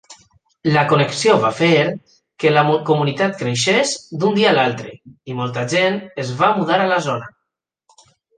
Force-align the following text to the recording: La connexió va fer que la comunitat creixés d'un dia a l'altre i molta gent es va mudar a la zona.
La 0.75 0.83
connexió 0.91 1.33
va 1.43 1.51
fer 1.59 1.75
que 2.43 2.53
la 2.53 2.63
comunitat 2.87 3.35
creixés 3.43 3.93
d'un 4.23 4.39
dia 4.39 4.49
a 4.53 4.55
l'altre 4.57 4.95
i 5.33 5.37
molta 5.43 5.67
gent 5.75 6.01
es 6.25 6.33
va 6.41 6.51
mudar 6.57 6.81
a 6.81 6.89
la 6.95 6.99
zona. 7.11 7.31